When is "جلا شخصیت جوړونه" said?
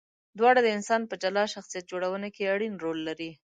1.23-2.27